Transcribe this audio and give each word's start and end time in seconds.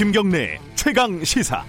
김경래 0.00 0.58
최강 0.76 1.22
시사. 1.22 1.62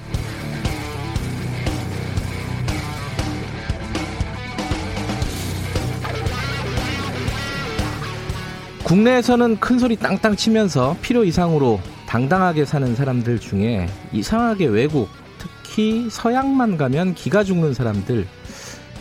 국내에서는 8.86 9.60
큰 9.60 9.80
소리 9.80 9.98
땅땅 9.98 10.38
치면서 10.38 10.96
필요 11.02 11.26
이상으로 11.26 11.82
당당하게 12.08 12.64
사는 12.64 12.96
사람들 12.96 13.42
중에 13.42 13.90
이상하게 14.14 14.68
외국, 14.68 15.10
특히 15.38 16.10
서양만 16.10 16.78
가면 16.78 17.16
기가 17.16 17.44
죽는 17.44 17.74
사람들 17.74 18.26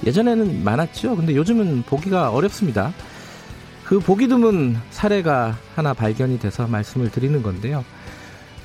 예전에는 0.05 0.65
많았죠. 0.65 1.15
근데 1.15 1.37
요즘은 1.37 1.83
보기가 1.83 2.31
어렵습니다. 2.31 2.93
그 3.85 4.01
보기 4.01 4.27
드문 4.27 4.77
사례가 4.91 5.57
하나 5.77 5.95
발견이 5.95 6.41
돼서 6.41 6.67
말씀을 6.67 7.13
드리는 7.13 7.41
건데요. 7.45 7.85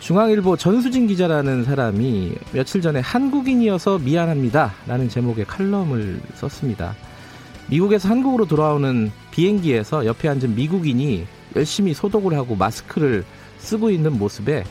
중앙일보 0.06 0.56
전수진 0.56 1.08
기자라는 1.08 1.64
사람이 1.64 2.36
며칠 2.52 2.80
전에 2.80 3.00
한국인이어서 3.00 3.98
미안합니다. 3.98 4.76
라는 4.86 5.10
제목의 5.10 5.46
칼럼을 5.46 6.22
썼습니다. 6.36 6.96
미국에서 7.72 8.10
한국으로 8.10 8.46
돌아오는 8.46 9.12
비행기에서 9.32 10.06
옆에 10.06 10.30
앉은 10.30 10.54
미국인이 10.54 11.26
열심히 11.56 11.96
소독을 11.96 12.36
하고 12.36 12.56
마스크를 12.56 13.26
쓰고 13.58 13.90
있는 13.90 14.20
모습에 14.20 14.64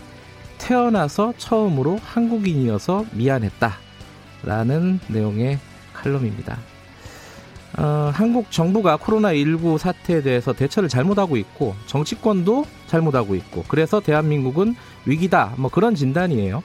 태어나서 0.59 1.35
처음으로 1.37 1.99
한국인이어서 2.05 3.05
미안했다. 3.11 3.73
라는 4.45 5.01
내용의 5.09 5.59
칼럼입니다. 5.95 6.59
어, 7.77 8.11
한국 8.15 8.51
정부가 8.51 8.97
코로나19 8.99 9.79
사태에 9.79 10.23
대해서 10.23 10.53
대처를 10.53 10.89
잘못하고 10.89 11.37
있고 11.37 11.75
정치권도 11.87 12.65
잘못하고 12.87 13.35
있고 13.35 13.65
그래서 13.67 14.01
대한민국은 14.01 14.77
위기다 15.07 15.55
뭐 15.57 15.71
그런 15.71 15.95
진단이에요. 15.95 16.63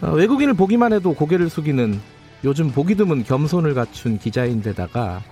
어, 0.00 0.10
외국인을 0.12 0.54
보기만 0.54 0.92
해도 0.92 1.12
고개를 1.14 1.50
숙이는 1.50 2.00
요즘 2.44 2.70
보기 2.70 2.94
드문 2.94 3.22
겸손을 3.22 3.74
갖춘 3.74 4.18
기자인데다가 4.18 5.22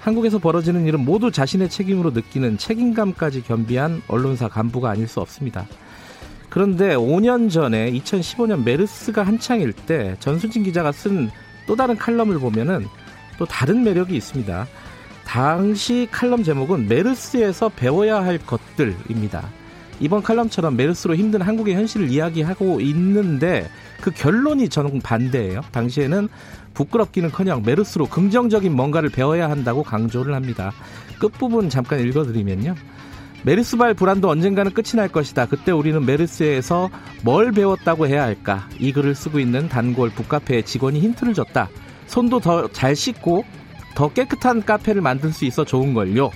한국에서 0.00 0.38
벌어지는 0.38 0.86
일은 0.86 1.04
모두 1.04 1.32
자신의 1.32 1.68
책임으로 1.68 2.10
느끼는 2.10 2.58
책임감까지 2.58 3.42
겸비한 3.42 4.02
언론사 4.06 4.48
간부가 4.48 4.90
아닐 4.90 5.08
수 5.08 5.20
없습니다. 5.20 5.66
그런데 6.48 6.94
5년 6.94 7.50
전에 7.50 7.90
2015년 7.92 8.62
메르스가 8.64 9.24
한창일 9.24 9.72
때 9.72 10.14
전수진 10.20 10.62
기자가 10.62 10.92
쓴 10.92 11.28
또 11.66 11.74
다른 11.74 11.96
칼럼을 11.96 12.38
보면은 12.38 12.86
또 13.38 13.46
다른 13.46 13.82
매력이 13.84 14.16
있습니다. 14.16 14.66
당시 15.24 16.08
칼럼 16.10 16.42
제목은 16.44 16.88
메르스에서 16.88 17.68
배워야 17.70 18.24
할 18.24 18.38
것들입니다. 18.38 19.48
이번 19.98 20.22
칼럼처럼 20.22 20.76
메르스로 20.76 21.16
힘든 21.16 21.42
한국의 21.42 21.74
현실을 21.74 22.10
이야기하고 22.10 22.80
있는데 22.80 23.68
그 24.00 24.10
결론이 24.10 24.68
저는 24.68 25.00
반대예요. 25.00 25.62
당시에는 25.72 26.28
부끄럽기는커녕 26.74 27.62
메르스로 27.64 28.06
긍정적인 28.06 28.74
뭔가를 28.74 29.08
배워야 29.08 29.50
한다고 29.50 29.82
강조를 29.82 30.34
합니다. 30.34 30.72
끝부분 31.18 31.70
잠깐 31.70 32.00
읽어드리면요. 32.00 32.74
메르스발 33.44 33.94
불안도 33.94 34.28
언젠가는 34.28 34.72
끝이 34.72 34.96
날 34.96 35.08
것이다. 35.08 35.46
그때 35.46 35.72
우리는 35.72 36.04
메르스에서 36.04 36.90
뭘 37.22 37.52
배웠다고 37.52 38.06
해야 38.06 38.24
할까? 38.24 38.68
이 38.78 38.92
글을 38.92 39.14
쓰고 39.14 39.38
있는 39.38 39.68
단골 39.68 40.10
북카페의 40.10 40.64
직원이 40.64 41.00
힌트를 41.00 41.32
줬다. 41.32 41.68
손도 42.06 42.40
더 42.40 42.68
잘 42.68 42.94
씻고 42.96 43.44
더 43.94 44.08
깨끗한 44.12 44.64
카페를 44.64 45.00
만들 45.02 45.32
수 45.32 45.44
있어 45.44 45.64
좋은걸요. 45.64 46.30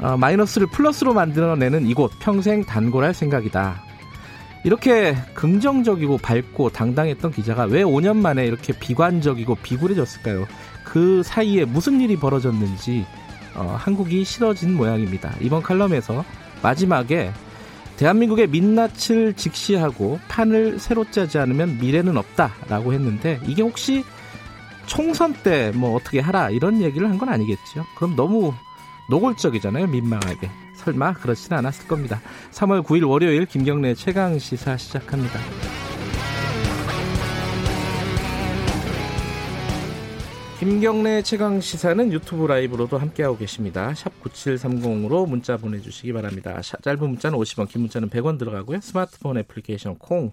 어, 0.00 0.16
마이너스를 0.16 0.66
플러스로 0.68 1.12
만들어내는 1.12 1.86
이곳 1.86 2.12
평생 2.20 2.64
단골할 2.64 3.12
생각이다. 3.12 3.82
이렇게 4.64 5.14
긍정적이고 5.34 6.18
밝고 6.18 6.70
당당했던 6.70 7.32
기자가 7.32 7.64
왜 7.64 7.82
5년 7.82 8.16
만에 8.16 8.44
이렇게 8.46 8.72
비관적이고 8.78 9.56
비굴해졌을까요? 9.56 10.46
그 10.84 11.22
사이에 11.24 11.64
무슨 11.64 12.00
일이 12.00 12.16
벌어졌는지 12.16 13.06
어, 13.54 13.76
한국이 13.78 14.24
싫어진 14.24 14.74
모양입니다. 14.74 15.34
이번 15.40 15.62
칼럼에서 15.62 16.24
마지막에 16.62 17.32
대한민국의 17.96 18.48
민낯을 18.48 19.34
직시하고 19.34 20.20
판을 20.28 20.78
새로 20.78 21.10
짜지 21.10 21.38
않으면 21.38 21.78
미래는 21.78 22.16
없다라고 22.16 22.92
했는데 22.94 23.40
이게 23.46 23.62
혹시 23.62 24.04
총선 24.86 25.32
때 25.34 25.72
뭐 25.74 25.94
어떻게 25.94 26.20
하라 26.20 26.50
이런 26.50 26.80
얘기를 26.82 27.08
한 27.08 27.18
건 27.18 27.28
아니겠죠. 27.28 27.84
그럼 27.96 28.16
너무 28.16 28.52
노골적이잖아요. 29.10 29.86
민망하게. 29.88 30.50
설마 30.76 31.12
그렇지는 31.14 31.58
않았을 31.58 31.86
겁니다. 31.88 32.20
3월 32.52 32.82
9일 32.82 33.06
월요일 33.08 33.44
김경래 33.46 33.94
최강 33.94 34.38
시사 34.38 34.76
시작합니다. 34.78 35.38
김경래 40.58 41.22
최강 41.22 41.58
시사는 41.60 42.12
유튜브 42.12 42.46
라이브로도 42.46 42.98
함께하고 42.98 43.38
계십니다. 43.38 43.94
샵 43.94 44.12
9730으로 44.22 45.26
문자 45.26 45.56
보내주시기 45.56 46.12
바랍니다. 46.12 46.60
짧은 46.82 46.98
문자는 47.08 47.38
50원, 47.38 47.66
긴 47.68 47.80
문자는 47.82 48.10
100원 48.10 48.38
들어가고요. 48.38 48.80
스마트폰 48.82 49.38
애플리케이션 49.38 49.96
콩, 49.98 50.32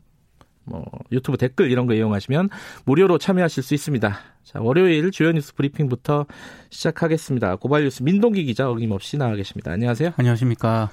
뭐 0.68 0.86
유튜브 1.12 1.38
댓글 1.38 1.72
이런 1.72 1.88
거 1.88 1.94
이용하시면 1.94 2.50
무료로 2.86 3.18
참여하실 3.18 3.64
수 3.64 3.74
있습니다. 3.74 4.18
자, 4.44 4.60
월요일 4.62 5.10
주요 5.12 5.32
뉴스 5.32 5.56
브리핑부터 5.56 6.26
시작하겠습니다. 6.70 7.56
고발 7.58 7.84
뉴스 7.84 8.04
민동기 8.04 8.44
기자 8.46 8.70
어김없이 8.70 9.18
나와 9.18 9.36
계십니다. 9.36 9.72
안녕하세요. 9.72 10.12
안녕하십니까. 10.18 10.90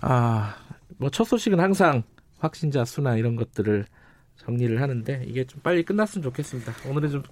아, 0.00 0.56
뭐 0.98 1.10
첫 1.10 1.24
소식은 1.24 1.60
항상 1.60 2.02
확진자 2.38 2.84
수나 2.84 3.16
이런 3.16 3.36
것들을 3.36 3.86
정리를 4.36 4.80
하는데 4.80 5.24
이게 5.26 5.44
좀 5.44 5.60
빨리 5.62 5.84
끝났으면 5.84 6.22
좋겠습니다. 6.24 6.72
오늘은 6.88 7.10
좀 7.10 7.22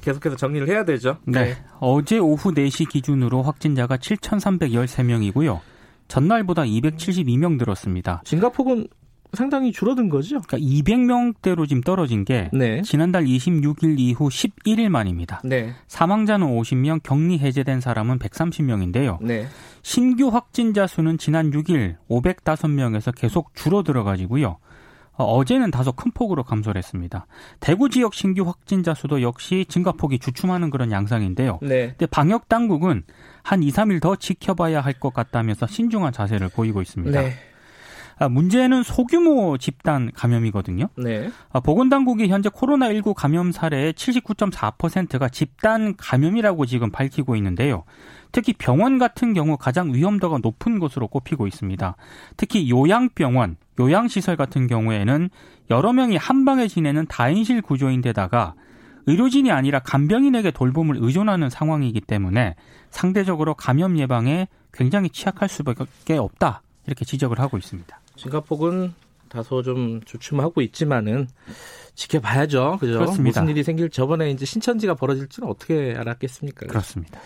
계속해서 0.00 0.36
정리를 0.36 0.66
해야 0.68 0.84
되죠. 0.84 1.18
네. 1.26 1.44
네. 1.44 1.56
어제 1.80 2.18
오후 2.18 2.52
4시 2.52 2.88
기준으로 2.88 3.42
확진자가 3.42 3.96
7,313명이고요. 3.98 5.60
전날보다 6.08 6.62
272명 6.62 7.58
늘었습니다. 7.58 8.22
싱가포르는 8.24 8.86
상당히 9.34 9.72
줄어든 9.72 10.08
거죠? 10.08 10.40
그러니까 10.40 10.58
200명대로 10.58 11.68
지금 11.68 11.82
떨어진 11.82 12.24
게 12.24 12.50
네. 12.52 12.82
지난달 12.82 13.24
26일 13.24 13.98
이후 13.98 14.28
11일 14.28 14.88
만입니다. 14.88 15.40
네. 15.44 15.72
사망자는 15.88 16.46
50명, 16.46 17.02
격리 17.02 17.38
해제된 17.38 17.80
사람은 17.80 18.18
130명인데요. 18.18 19.18
네. 19.22 19.46
신규 19.82 20.28
확진자 20.28 20.86
수는 20.86 21.18
지난 21.18 21.50
6일 21.50 21.96
505명에서 22.08 23.14
계속 23.14 23.54
줄어들어 23.54 24.04
가지고요. 24.04 24.58
어, 25.16 25.24
어제는 25.36 25.70
다소 25.70 25.92
큰 25.92 26.10
폭으로 26.10 26.42
감소를 26.42 26.78
했습니다. 26.78 27.26
대구 27.60 27.88
지역 27.88 28.14
신규 28.14 28.42
확진자 28.48 28.94
수도 28.94 29.22
역시 29.22 29.64
증가폭이 29.68 30.18
주춤하는 30.18 30.70
그런 30.70 30.90
양상인데요. 30.90 31.60
네. 31.62 31.88
근데 31.90 32.06
방역 32.06 32.48
당국은 32.48 33.04
한 33.44 33.62
2, 33.62 33.70
3일 33.70 34.00
더 34.02 34.16
지켜봐야 34.16 34.80
할 34.80 34.94
것 34.94 35.14
같다면서 35.14 35.66
신중한 35.68 36.12
자세를 36.12 36.48
보이고 36.48 36.82
있습니다. 36.82 37.20
네. 37.20 37.34
아, 38.16 38.28
문제는 38.28 38.82
소규모 38.82 39.58
집단 39.58 40.10
감염이거든요. 40.14 40.88
네. 40.96 41.30
아, 41.52 41.60
보건당국이 41.60 42.28
현재 42.28 42.48
코로나19 42.48 43.14
감염 43.14 43.52
사례의 43.52 43.94
79.4%가 43.94 45.28
집단 45.28 45.96
감염이라고 45.96 46.66
지금 46.66 46.90
밝히고 46.90 47.36
있는데요. 47.36 47.84
특히 48.32 48.52
병원 48.52 48.98
같은 48.98 49.32
경우 49.32 49.56
가장 49.56 49.94
위험도가 49.94 50.38
높은 50.42 50.78
곳으로 50.78 51.08
꼽히고 51.08 51.46
있습니다. 51.46 51.96
특히 52.36 52.68
요양병원, 52.70 53.56
요양시설 53.78 54.36
같은 54.36 54.66
경우에는 54.66 55.30
여러 55.70 55.92
명이 55.92 56.16
한 56.16 56.44
방에 56.44 56.68
지내는 56.68 57.06
다인실 57.06 57.62
구조인데다가 57.62 58.54
의료진이 59.06 59.50
아니라 59.50 59.80
간병인에게 59.80 60.50
돌봄을 60.50 60.96
의존하는 60.98 61.50
상황이기 61.50 62.00
때문에 62.00 62.54
상대적으로 62.90 63.54
감염 63.54 63.98
예방에 63.98 64.48
굉장히 64.72 65.10
취약할 65.10 65.48
수밖에 65.48 66.16
없다. 66.16 66.62
이렇게 66.86 67.04
지적을 67.04 67.38
하고 67.38 67.56
있습니다. 67.56 67.98
싱가폭은 68.16 68.94
다소 69.28 69.62
좀 69.62 70.00
주춤하고 70.04 70.60
있지만은 70.62 71.28
지켜봐야죠. 71.94 72.78
그죠? 72.80 72.94
그렇습니다. 72.94 73.40
무슨 73.40 73.50
일이 73.50 73.62
생길 73.62 73.90
저번에 73.90 74.30
이제 74.30 74.44
신천지가 74.44 74.94
벌어질 74.94 75.28
줄은 75.28 75.48
어떻게 75.48 75.94
알았겠습니까? 75.96 76.66
그렇습니다. 76.66 77.20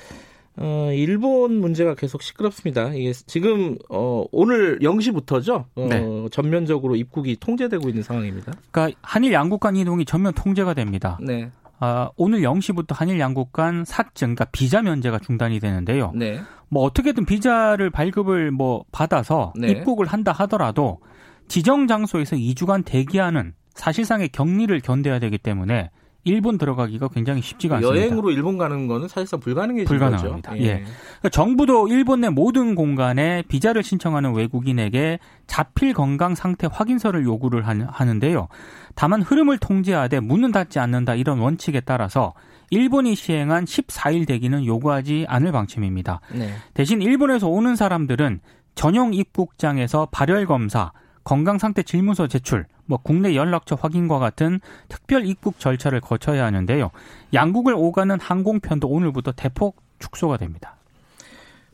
어, 0.61 0.91
일본 0.93 1.61
문제가 1.61 1.95
계속 1.95 2.23
시끄럽습니다. 2.23 2.93
이게 2.93 3.13
지금 3.13 3.79
어, 3.89 4.25
오늘 4.33 4.81
0시부터죠. 4.81 5.67
어, 5.77 5.87
네. 5.89 6.29
전면적으로 6.33 6.97
입국이 6.97 7.37
통제되고 7.39 7.89
있는 7.89 8.03
상황입니다. 8.03 8.55
그러니까 8.71 8.99
한일 9.03 9.33
양국 9.33 9.61
간 9.61 9.77
이동이 9.77 10.05
전면 10.05 10.33
통제가 10.33 10.75
됩니다. 10.75 11.19
네. 11.23 11.51
아, 11.81 12.11
오늘 12.17 12.41
0시부터 12.41 12.95
한일 12.95 13.21
양국 13.21 13.53
간 13.53 13.85
사증, 13.85 14.35
그러니까 14.35 14.47
비자 14.47 14.83
면제가 14.83 15.19
중단이 15.19 15.61
되는데요. 15.61 16.13
네. 16.15 16.41
뭐 16.69 16.83
어떻게든 16.85 17.25
비자를 17.25 17.91
발급을 17.91 18.51
뭐 18.51 18.85
받아서 18.93 19.53
네. 19.57 19.69
입국을 19.71 20.07
한다 20.07 20.33
하더라도 20.33 21.01
지정 21.47 21.87
장소에서 21.87 22.37
2주간 22.37 22.85
대기하는 22.85 23.55
사실상의 23.75 24.29
격리를 24.31 24.79
견뎌야 24.81 25.19
되기 25.19 25.39
때문에 25.39 25.91
일본 26.25 26.59
들어가기가 26.59 27.09
굉장히 27.09 27.41
쉽지가 27.41 27.77
않습니다. 27.77 27.99
여행으로 27.99 28.31
일본 28.31 28.59
가는 28.59 28.87
거는 28.87 29.09
사실상 29.09 29.41
불가능해진 29.41 29.87
불가능합니다. 29.87 30.51
거죠. 30.51 30.63
예. 30.63 30.69
예. 30.69 30.85
그러니까 30.85 31.29
정부도 31.31 31.89
일본 31.89 32.21
내 32.21 32.29
모든 32.29 32.75
공간에 32.75 33.43
비자를 33.49 33.83
신청하는 33.83 34.35
외국인에게 34.35 35.19
자필 35.47 35.95
건강 35.95 36.35
상태 36.35 36.69
확인서를 36.71 37.25
요구를 37.25 37.67
하는데요. 37.67 38.49
다만 38.95 39.23
흐름을 39.23 39.59
통제하되 39.59 40.21
문은 40.21 40.53
닫지 40.53 40.79
않는다 40.79 41.15
이런 41.15 41.39
원칙에 41.39 41.81
따라서 41.81 42.35
일본이 42.71 43.15
시행한 43.15 43.65
14일 43.65 44.27
대기는 44.27 44.67
요구하지 44.67 45.25
않을 45.29 45.53
방침입니다. 45.53 46.21
네. 46.35 46.53
대신 46.75 47.01
일본에서 47.01 47.49
오는 47.49 47.77
사람들은 47.77 48.41
전용 48.75 49.15
입국장에서 49.15 50.09
발열 50.11 50.47
검사, 50.47 50.93
건강 51.25 51.59
상태 51.59 51.83
질문서 51.83 52.27
제출, 52.27 52.67
뭐 52.89 52.99
국내 53.03 53.37
연락처 53.37 53.77
확인과 53.77 54.19
같은 54.19 54.61
특별 54.89 55.27
입국 55.27 55.61
절차를 55.61 56.01
거쳐야 56.01 56.45
하는데요. 56.47 56.91
양국을 57.35 57.75
오가는 57.77 58.19
항공편도 58.19 58.89
오늘부터 58.89 59.33
대폭 59.33 59.77
축소가 59.99 60.39
됩니다. 60.39 60.75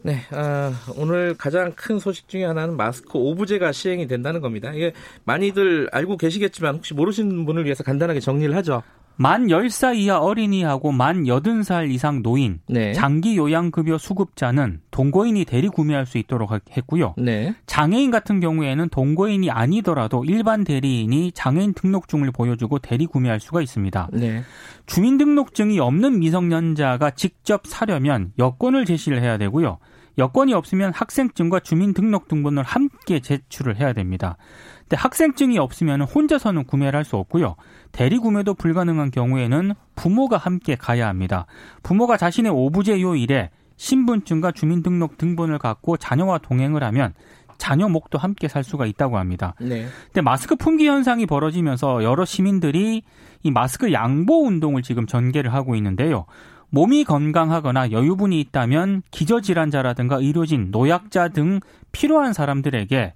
네, 0.03 0.19
아, 0.33 0.73
오늘 0.97 1.35
가장 1.39 1.73
큰 1.75 1.99
소식 1.99 2.29
중에 2.29 2.45
하나는 2.45 2.77
마스크 2.77 3.17
오부제가 3.17 3.73
시행이 3.73 4.07
된다는 4.07 4.43
겁니다. 4.43 4.73
이게 4.75 4.93
많이들 5.25 5.89
알고 5.93 6.19
계시겠지만 6.19 6.75
혹시 6.75 6.93
모르시는 6.93 7.47
분을 7.47 7.65
위해서 7.65 7.83
간단하게 7.85 8.21
정리를 8.21 8.55
하죠. 8.57 8.83
만 9.17 9.47
10살 9.47 9.97
이하 9.97 10.19
어린이하고 10.19 10.91
만 10.93 11.25
80살 11.25 11.91
이상 11.91 12.23
노인, 12.23 12.61
네. 12.69 12.93
장기 12.93 13.37
요양급여 13.37 13.99
수급자는 13.99 14.81
동거인이 14.91 15.45
대리 15.45 15.69
구매할 15.69 16.05
수 16.05 16.19
있도록 16.19 16.51
했고요. 16.77 17.15
네. 17.17 17.55
장애인 17.67 18.11
같은 18.11 18.41
경우에는 18.41 18.89
동거인이 18.89 19.51
아니더라도 19.51 20.25
일반 20.25 20.65
대리인이 20.65 21.33
장애인 21.33 21.75
등록증을 21.75 22.33
보여주고 22.33 22.81
대리 22.81 23.07
구매할 23.07 23.39
수가 23.39 23.63
있습니다. 23.63 24.09
네. 24.13 24.43
주민등록증이 24.87 25.79
없는 25.79 26.19
미성년자가 26.19 27.13
직접 27.13 27.67
사려면 27.67 28.33
여권을 28.39 28.85
제시를 28.85 29.23
해야 29.23 29.39
되고요. 29.39 29.79
여권이 30.19 30.55
없으면 30.55 30.93
학생증과 30.95 31.61
주민등록등본을 31.61 32.63
함께 32.63 33.21
제출을 33.21 33.77
해야 33.77 33.93
됩니다. 33.93 34.37
근데 34.85 34.97
학생증이 34.97 35.59
없으면 35.59 36.03
혼자서는 36.03 36.65
구매를 36.65 36.97
할 36.99 37.05
수 37.05 37.17
없고요. 37.17 37.57
대리 37.93 38.19
구매도 38.19 38.55
불가능한 38.55 39.11
경우에는 39.11 39.75
부모가 39.95 40.37
함께 40.37 40.75
가야 40.75 41.09
합니다. 41.09 41.47
부모가 41.83 42.17
자신의 42.17 42.51
오부제 42.53 43.01
요일에 43.01 43.51
신분증과 43.77 44.53
주민등록 44.53 45.19
등본을 45.19 45.59
갖고 45.59 45.97
자녀와 45.97 46.39
동행을 46.39 46.83
하면 46.85 47.13
자녀 47.59 47.89
목도 47.89 48.19
함께 48.19 48.49
살 48.49 48.65
수가 48.65 48.87
있다고 48.87 49.19
합니다. 49.19 49.55
네. 49.61 49.87
근데 50.07 50.21
마스크 50.23 50.57
품귀 50.57 50.87
현상이 50.87 51.27
벌어지면서 51.27 52.03
여러 52.03 52.25
시민들이 52.25 53.03
이 53.43 53.51
마스크 53.51 53.93
양보 53.93 54.45
운동을 54.47 54.83
지금 54.83 55.07
전개를 55.07 55.53
하고 55.53 55.77
있는데요. 55.77 56.27
몸이 56.71 57.05
건강하거나 57.05 57.93
여유분이 57.93 58.41
있다면 58.41 59.03
기저질환자라든가 59.11 60.17
의료진, 60.17 60.71
노약자 60.73 61.29
등 61.29 61.61
필요한 61.93 62.33
사람들에게 62.33 63.15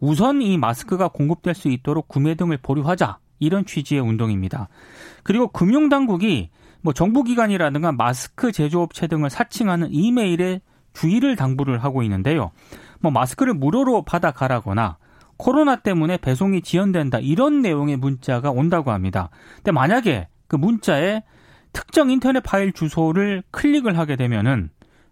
우선 0.00 0.42
이 0.42 0.56
마스크가 0.58 1.08
공급될 1.08 1.54
수 1.54 1.68
있도록 1.68 2.08
구매 2.08 2.34
등을 2.34 2.58
보류하자 2.58 3.18
이런 3.40 3.64
취지의 3.64 4.00
운동입니다. 4.00 4.68
그리고 5.22 5.48
금융 5.48 5.88
당국이 5.88 6.50
뭐 6.80 6.92
정부 6.92 7.24
기관이라든가 7.24 7.92
마스크 7.92 8.52
제조업체 8.52 9.06
등을 9.08 9.30
사칭하는 9.30 9.88
이메일에 9.92 10.60
주의를 10.92 11.36
당부를 11.36 11.82
하고 11.82 12.02
있는데요. 12.02 12.50
뭐 13.00 13.10
마스크를 13.12 13.54
무료로 13.54 14.02
받아 14.02 14.30
가라거나 14.30 14.98
코로나 15.36 15.76
때문에 15.76 16.16
배송이 16.16 16.62
지연된다 16.62 17.18
이런 17.18 17.62
내용의 17.62 17.96
문자가 17.96 18.50
온다고 18.50 18.90
합니다. 18.90 19.30
근데 19.56 19.70
만약에 19.72 20.28
그 20.48 20.56
문자에 20.56 21.22
특정 21.72 22.10
인터넷 22.10 22.40
파일 22.40 22.72
주소를 22.72 23.42
클릭을 23.50 23.98
하게 23.98 24.16
되면은 24.16 24.70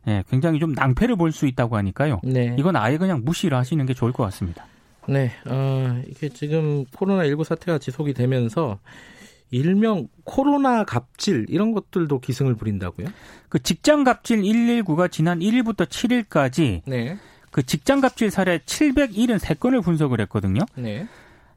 예, 0.09 0.25
굉장히 0.31 0.59
좀 0.61 0.73
낭패를 0.73 1.17
볼 1.17 1.33
수 1.33 1.47
있다고 1.47 1.77
하니까요. 1.77 2.21
네. 2.25 2.55
이건 2.59 2.77
아예 2.77 2.97
그냥 2.97 3.23
무시를 3.25 3.59
하시는 3.59 3.85
게 3.87 3.93
좋을 3.95 4.13
것 4.13 4.23
같습니다. 4.25 4.65
네, 5.09 5.31
어, 5.47 6.03
이게 6.09 6.29
지금 6.29 6.85
코로나19 6.87 7.45
사태가 7.45 7.79
지속이 7.79 8.15
되면서 8.15 8.79
일명 9.51 10.09
코로나 10.25 10.85
갑질 10.85 11.47
이런 11.49 11.73
것들도 11.73 12.21
기승을 12.21 12.57
부린다고요? 12.57 13.07
그 13.49 13.63
직장 13.63 14.05
갑질 14.05 14.43
119가 14.43 15.11
지난 15.11 15.39
1일부터 15.39 15.87
7일까지 15.87 16.83
네. 16.87 17.17
그 17.51 17.63
직장 17.63 18.01
갑질 18.01 18.31
사례 18.31 18.59
773건을 18.59 19.83
분석을 19.83 20.21
했거든요. 20.23 20.61
네. 20.75 21.07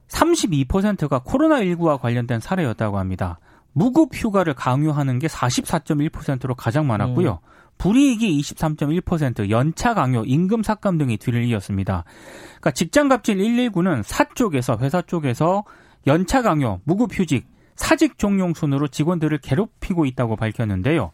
32%가 0.07 1.19
코로나19와 1.19 1.99
관련된 1.99 2.39
사례였다고 2.39 2.97
합니다. 2.97 3.39
무급 3.73 4.09
휴가를 4.13 4.53
강요하는 4.53 5.19
게 5.19 5.27
44.1%로 5.27 6.55
가장 6.55 6.87
많았고요. 6.87 7.39
음. 7.43 7.58
불이익이 7.79 8.39
23.1%, 8.39 9.49
연차 9.49 9.95
강요, 9.95 10.23
임금 10.25 10.61
삭감 10.61 10.99
등이 10.99 11.17
뒤를 11.17 11.45
이었습니다. 11.45 12.03
그러니까 12.47 12.71
직장 12.71 13.07
갑질 13.07 13.37
119는 13.37 14.03
사 14.03 14.25
쪽에서 14.35 14.77
회사 14.81 15.01
쪽에서 15.01 15.63
연차 16.05 16.41
강요, 16.43 16.81
무급 16.83 17.17
휴직, 17.17 17.47
사직 17.79 18.17
종용 18.17 18.53
순으로 18.53 18.89
직원들을 18.89 19.37
괴롭히고 19.37 20.05
있다고 20.05 20.35
밝혔는데요. 20.35 21.11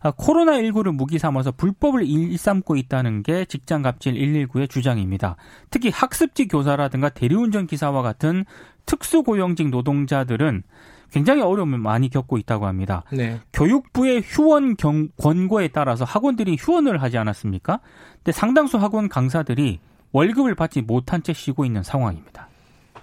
아, 0.00 0.12
코로나19를 0.12 0.92
무기 0.92 1.18
삼아서 1.18 1.52
불법을 1.52 2.06
일삼고 2.06 2.76
있다는 2.76 3.22
게 3.22 3.44
직장 3.44 3.82
갑질 3.82 4.14
119의 4.14 4.70
주장입니다. 4.70 5.36
특히 5.70 5.90
학습지 5.90 6.48
교사라든가 6.48 7.10
대리운전 7.10 7.66
기사와 7.66 8.00
같은 8.00 8.46
특수고용직 8.86 9.68
노동자들은 9.68 10.62
굉장히 11.10 11.42
어려움을 11.42 11.78
많이 11.78 12.08
겪고 12.08 12.38
있다고 12.38 12.66
합니다. 12.66 13.04
네. 13.12 13.40
교육부의 13.52 14.22
휴원 14.24 14.76
경, 14.76 15.08
권고에 15.20 15.68
따라서 15.68 16.04
학원들이 16.04 16.56
휴원을 16.58 17.02
하지 17.02 17.18
않았습니까? 17.18 17.80
근데 18.16 18.32
상당수 18.32 18.78
학원 18.78 19.08
강사들이 19.08 19.80
월급을 20.12 20.54
받지 20.54 20.82
못한 20.82 21.22
채 21.22 21.32
쉬고 21.32 21.64
있는 21.64 21.82
상황입니다. 21.82 22.48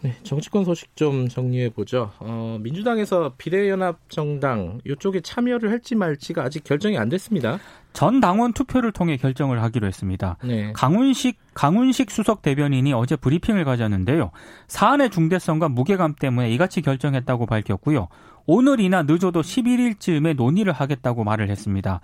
네, 0.03 0.13
정치권 0.23 0.65
소식 0.65 0.95
좀 0.97 1.29
정리해 1.29 1.69
보죠. 1.69 2.11
어, 2.19 2.57
민주당에서 2.59 3.35
비례연합정당 3.37 4.81
이쪽에 4.85 5.21
참여를 5.21 5.71
할지 5.71 5.95
말지가 5.95 6.43
아직 6.43 6.65
결정이 6.65 6.97
안 6.97 7.07
됐습니다. 7.07 7.57
전 7.93 8.19
당원 8.19 8.51
투표를 8.51 8.91
통해 8.91 9.15
결정을 9.15 9.61
하기로 9.63 9.87
했습니다. 9.87 10.37
네. 10.43 10.73
강훈식 10.73 11.37
강훈식 11.53 12.11
수석 12.11 12.41
대변인이 12.41 12.91
어제 12.91 13.15
브리핑을 13.15 13.63
가졌는데요. 13.63 14.31
사안의 14.67 15.09
중대성과 15.09 15.69
무게감 15.69 16.15
때문에 16.19 16.51
이같이 16.51 16.81
결정했다고 16.81 17.45
밝혔고요. 17.45 18.09
오늘이나 18.45 19.03
늦어도 19.03 19.41
11일쯤에 19.41 20.35
논의를 20.35 20.73
하겠다고 20.73 21.23
말을 21.23 21.49
했습니다. 21.49 22.01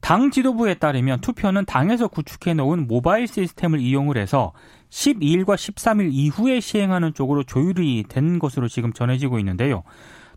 당 0.00 0.30
지도부에 0.30 0.74
따르면 0.74 1.20
투표는 1.20 1.64
당에서 1.64 2.08
구축해 2.08 2.54
놓은 2.54 2.86
모바일 2.86 3.26
시스템을 3.26 3.80
이용을 3.80 4.18
해서 4.18 4.52
12일과 4.90 5.54
13일 5.54 6.10
이후에 6.12 6.60
시행하는 6.60 7.14
쪽으로 7.14 7.42
조율이 7.42 8.04
된 8.08 8.38
것으로 8.38 8.68
지금 8.68 8.92
전해지고 8.92 9.38
있는데요. 9.38 9.82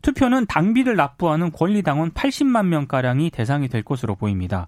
투표는 0.01 0.45
당비를 0.45 0.95
납부하는 0.95 1.51
권리당원 1.51 2.11
80만 2.11 2.67
명가량이 2.67 3.29
대상이 3.31 3.67
될 3.67 3.83
것으로 3.83 4.15
보입니다. 4.15 4.67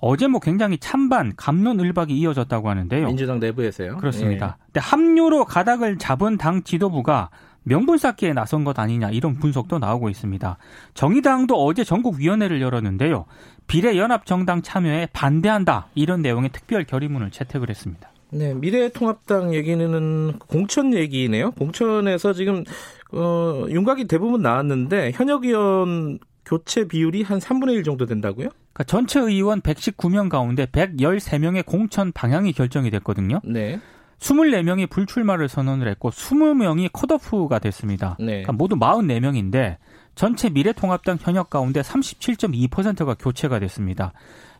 어제 0.00 0.28
뭐 0.28 0.40
굉장히 0.40 0.78
찬반, 0.78 1.34
감론을박이 1.36 2.16
이어졌다고 2.16 2.68
하는데요. 2.68 3.06
민주당 3.06 3.40
내부에서요? 3.40 3.96
그렇습니다. 3.96 4.58
예. 4.58 4.64
근데 4.66 4.80
합류로 4.80 5.44
가닥을 5.44 5.98
잡은 5.98 6.36
당 6.36 6.62
지도부가 6.62 7.30
명분 7.62 7.98
쌓기에 7.98 8.32
나선 8.32 8.64
것 8.64 8.78
아니냐 8.78 9.10
이런 9.10 9.38
분석도 9.38 9.78
나오고 9.78 10.08
있습니다. 10.08 10.56
정의당도 10.94 11.54
어제 11.62 11.84
전국위원회를 11.84 12.60
열었는데요. 12.60 13.26
비례연합정당 13.66 14.62
참여에 14.62 15.08
반대한다 15.12 15.88
이런 15.94 16.22
내용의 16.22 16.50
특별 16.52 16.84
결의문을 16.84 17.30
채택을 17.30 17.68
했습니다. 17.68 18.10
네, 18.30 18.54
미래통합당 18.54 19.54
얘기는 19.54 20.32
공천 20.38 20.92
얘기네요. 20.94 21.52
공천에서 21.52 22.32
지금 22.32 22.64
어, 23.12 23.64
윤곽이 23.68 24.06
대부분 24.06 24.42
나왔는데 24.42 25.12
현역 25.14 25.44
의원 25.44 26.18
교체 26.44 26.88
비율이 26.88 27.22
한 27.22 27.38
3분의 27.38 27.74
1 27.74 27.84
정도 27.84 28.06
된다고요? 28.06 28.48
그러니까 28.72 28.84
전체 28.84 29.20
의원 29.20 29.60
119명 29.60 30.28
가운데 30.30 30.66
113명의 30.66 31.64
공천 31.64 32.12
방향이 32.12 32.52
결정이 32.52 32.90
됐거든요. 32.90 33.40
네. 33.44 33.78
24명이 34.20 34.90
불출마를 34.90 35.48
선언을 35.48 35.88
했고 35.88 36.10
20명이 36.10 36.90
컷오프가 36.92 37.58
됐습니다. 37.60 38.16
네. 38.18 38.26
그러니까 38.26 38.52
모두 38.52 38.76
44명인데 38.76 39.76
전체 40.14 40.50
미래통합당 40.50 41.18
현역 41.20 41.50
가운데 41.50 41.80
37.2%가 41.80 43.14
교체가 43.14 43.60
됐습니다. 43.60 44.12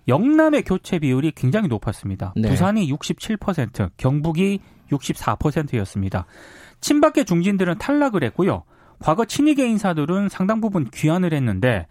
영남의 0.06 0.62
교체 0.62 0.98
비율이 0.98 1.32
굉장히 1.32 1.68
높았습니다. 1.68 2.32
네. 2.36 2.48
부산이 2.48 2.90
67%, 2.92 3.90
경북이 3.96 4.60
64%였습니다. 4.90 6.26
친박계 6.80 7.24
중진들은 7.24 7.78
탈락을 7.78 8.22
했고요. 8.24 8.62
과거 9.00 9.24
친이계 9.24 9.68
인사들은 9.68 10.28
상당 10.28 10.60
부분 10.60 10.88
귀환을 10.90 11.32
했는데 11.32 11.86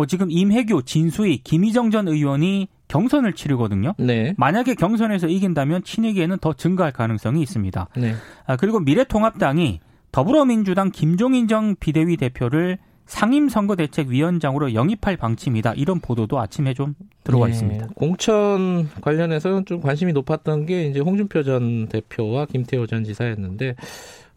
뭐 0.00 0.06
지금 0.06 0.30
임혜교, 0.30 0.80
진수희, 0.80 1.42
김희정 1.44 1.90
전 1.90 2.08
의원이 2.08 2.68
경선을 2.88 3.34
치르거든요. 3.34 3.92
네. 3.98 4.32
만약에 4.38 4.74
경선에서 4.74 5.26
이긴다면 5.26 5.84
친이계는 5.84 6.38
더 6.38 6.54
증가할 6.54 6.90
가능성이 6.90 7.42
있습니다. 7.42 7.88
네. 7.98 8.14
아, 8.46 8.56
그리고 8.56 8.80
미래통합당이 8.80 9.80
더불어민주당 10.10 10.90
김종인 10.90 11.48
정 11.48 11.76
비대위 11.78 12.16
대표를 12.16 12.78
상임선거대책위원장으로 13.04 14.72
영입할 14.72 15.18
방침이다. 15.18 15.74
이런 15.74 16.00
보도도 16.00 16.40
아침에 16.40 16.72
좀 16.72 16.94
들어와 17.22 17.48
네, 17.48 17.52
있습니다. 17.52 17.88
공천 17.94 18.88
관련해서 19.02 19.64
좀 19.66 19.82
관심이 19.82 20.14
높았던 20.14 20.64
게 20.64 20.86
이제 20.86 21.00
홍준표 21.00 21.42
전 21.42 21.88
대표와 21.88 22.46
김태호 22.46 22.86
전 22.86 23.04
지사였는데 23.04 23.74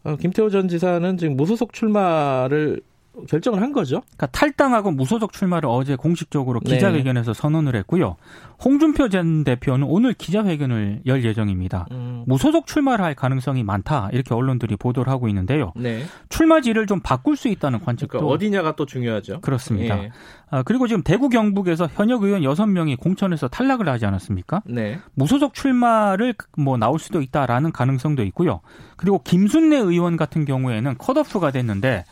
어, 0.02 0.16
김태호 0.16 0.50
전 0.50 0.68
지사는 0.68 1.16
지금 1.16 1.38
무소속 1.38 1.72
출마를 1.72 2.82
결정을 3.28 3.62
한 3.62 3.72
거죠. 3.72 4.02
그러니까 4.16 4.26
탈당하고 4.26 4.90
무소속 4.90 5.32
출마를 5.32 5.68
어제 5.68 5.96
공식적으로 5.96 6.60
네. 6.64 6.74
기자회견에서 6.74 7.32
네. 7.32 7.40
선언을 7.40 7.76
했고요. 7.76 8.16
홍준표 8.64 9.08
전 9.08 9.44
대표는 9.44 9.86
오늘 9.88 10.14
기자회견을 10.14 11.02
열 11.06 11.24
예정입니다. 11.24 11.86
음. 11.92 12.24
무소속 12.26 12.66
출마를 12.66 13.04
할 13.04 13.14
가능성이 13.14 13.62
많다 13.62 14.08
이렇게 14.12 14.34
언론들이 14.34 14.76
보도를 14.76 15.12
하고 15.12 15.28
있는데요. 15.28 15.72
네. 15.76 16.02
출마지를 16.28 16.86
좀 16.86 17.00
바꿀 17.00 17.36
수 17.36 17.48
있다는 17.48 17.80
관측도 17.80 18.18
그러니까 18.18 18.34
어디냐가 18.34 18.76
또 18.76 18.86
중요하죠. 18.86 19.40
그렇습니다. 19.40 20.02
예. 20.02 20.10
아, 20.50 20.62
그리고 20.62 20.86
지금 20.86 21.02
대구 21.02 21.28
경북에서 21.28 21.88
현역 21.92 22.22
의원 22.22 22.42
6명이 22.42 22.98
공천에서 22.98 23.48
탈락을 23.48 23.88
하지 23.88 24.06
않았습니까? 24.06 24.62
네. 24.66 24.98
무소속 25.14 25.54
출마를 25.54 26.34
뭐 26.56 26.76
나올 26.76 26.98
수도 26.98 27.20
있다라는 27.20 27.72
가능성도 27.72 28.22
있고요. 28.24 28.60
그리고 28.96 29.20
김순례 29.22 29.76
의원 29.76 30.16
같은 30.16 30.44
경우에는 30.44 30.96
컷오프가 30.98 31.50
됐는데 31.50 32.04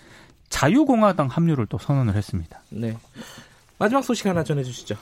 자유공화당 0.53 1.29
합류를 1.29 1.67
또 1.67 1.79
선언을 1.79 2.15
했습니다. 2.15 2.61
네. 2.69 2.97
마지막 3.79 4.03
소식 4.03 4.27
하나 4.27 4.45
전해주시죠. 4.45 4.97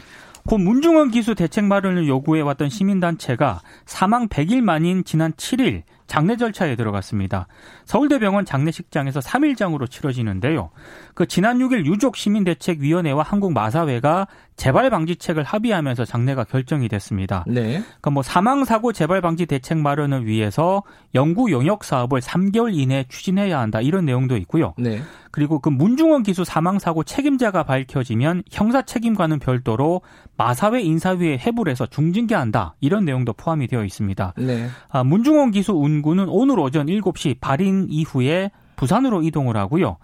곧 0.47 0.59
문중원 0.59 1.11
기수 1.11 1.35
대책 1.35 1.65
마련을 1.65 2.09
요구해왔던 2.09 2.71
시민단체가 2.71 3.61
사망 3.85 4.29
100일 4.29 4.63
만인 4.63 5.05
지난 5.05 5.33
7일 5.33 5.83
장례 6.07 6.37
절차에 6.37 6.77
들어갔습니다. 6.77 7.47
서울대병원 7.85 8.45
장례식장에서 8.45 9.21
3일장으로 9.21 9.91
치러지는데요. 9.91 10.71
그 11.15 11.27
지난 11.27 11.59
6일 11.59 11.85
유족 11.85 12.17
시민대책위원회와 12.17 13.23
한국마사회가 13.23 14.29
재발 14.61 14.91
방지책을 14.91 15.43
합의하면서 15.43 16.05
장례가 16.05 16.45
결정이 16.45 16.91
됐습니다. 16.91 17.45
네. 17.47 17.81
그러니까 17.81 18.11
뭐 18.11 18.23
사망 18.23 18.67
사고 18.67 18.93
재발 18.93 19.23
방지 19.23 19.47
대책 19.47 19.79
마련을 19.79 20.27
위해서 20.27 20.83
연구 21.15 21.51
용역 21.51 21.83
사업을 21.83 22.21
3개월 22.21 22.75
이내에 22.75 23.07
추진해야 23.09 23.59
한다 23.59 23.81
이런 23.81 24.05
내용도 24.05 24.37
있고요. 24.37 24.75
네. 24.77 25.01
그리고 25.31 25.61
그 25.61 25.71
문중원 25.71 26.25
기수 26.25 26.45
사망 26.45 26.79
사고 26.79 27.05
책임자가 27.05 27.63
밝혀지면 27.63 28.43
형사 28.51 28.83
책임과는 28.83 29.39
별도로 29.39 30.03
마사회 30.37 30.83
인사위에 30.83 31.39
해부해서 31.39 31.87
중징계한다 31.87 32.75
이런 32.81 33.07
내용도 33.07 33.33
포함이 33.33 33.67
되어 33.67 33.83
있습니다. 33.83 34.35
네. 34.37 34.69
아, 34.91 35.03
문중원 35.03 35.53
기수 35.53 35.73
운구는 35.73 36.27
오늘 36.29 36.59
오전 36.59 36.85
7시 36.85 37.41
발인 37.41 37.87
이후에 37.89 38.51
부산으로 38.77 39.23
이동을 39.23 39.57
하고요. 39.57 39.97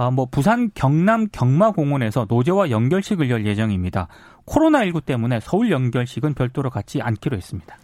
아, 0.00 0.12
뭐 0.12 0.26
부산 0.30 0.70
경남 0.74 1.26
경마공원에서 1.32 2.26
노제와 2.28 2.70
연결식을 2.70 3.30
열 3.30 3.44
예정입니다. 3.44 4.06
코로나19 4.46 5.04
때문에 5.04 5.40
서울 5.40 5.72
연결식은 5.72 6.34
별도로 6.34 6.70
갖지 6.70 7.02
않기로 7.02 7.36
했습니다. 7.36 7.76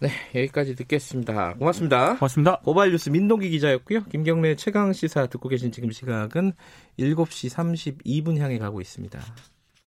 네, 0.00 0.08
여기까지 0.34 0.74
듣겠습니다. 0.76 1.56
고맙습니다. 1.58 2.14
고맙습니다. 2.14 2.60
고발 2.60 2.90
뉴스 2.90 3.10
민동기 3.10 3.50
기자였고요. 3.50 4.04
김경래 4.04 4.56
최강 4.56 4.94
시사 4.94 5.26
듣고 5.26 5.50
계신 5.50 5.70
지금 5.70 5.90
시각은 5.90 6.54
7시 6.98 8.02
32분 8.02 8.38
향해 8.38 8.58
가고 8.58 8.80
있습니다. 8.80 9.20